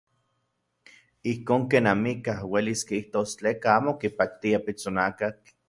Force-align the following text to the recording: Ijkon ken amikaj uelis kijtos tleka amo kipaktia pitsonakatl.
Ijkon 1.31 1.65
ken 1.73 1.89
amikaj 1.91 2.35
uelis 2.55 2.81
kijtos 2.93 3.37
tleka 3.43 3.69
amo 3.79 3.91
kipaktia 4.01 4.65
pitsonakatl. 4.67 5.57